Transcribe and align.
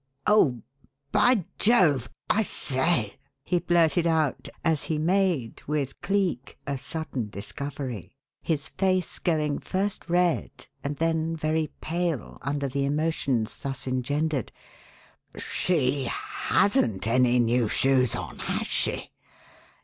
"Oh, 0.25 0.63
by 1.11 1.45
Jove! 1.59 2.09
I 2.27 2.41
say!" 2.41 3.17
he 3.43 3.59
blurted 3.59 4.07
out 4.07 4.49
as 4.65 4.85
he 4.85 4.97
made 4.97 5.61
with 5.67 6.01
Cleek 6.01 6.57
a 6.65 6.79
sudden 6.79 7.29
discovery; 7.29 8.15
his 8.41 8.67
face 8.67 9.19
going 9.19 9.59
first 9.59 10.09
red 10.09 10.49
and 10.83 10.97
then 10.97 11.35
very 11.35 11.71
pale 11.81 12.39
under 12.41 12.67
the 12.67 12.83
emotions 12.83 13.55
thus 13.57 13.85
engendered. 13.85 14.51
"She 15.37 16.05
hasn't 16.05 17.05
any 17.05 17.37
new 17.37 17.67
shoes 17.69 18.15
on, 18.15 18.39
has 18.39 18.65
she? 18.65 19.11